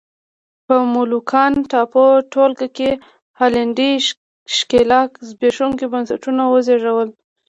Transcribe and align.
په 0.67 0.75
مولوکان 0.93 1.53
ټاپو 1.71 2.05
ټولګه 2.31 2.67
کې 2.77 2.89
هالنډي 3.39 3.91
ښکېلاک 4.55 5.09
زبېښونکي 5.27 5.85
بنسټونه 5.93 6.43
وزېږول. 6.47 7.09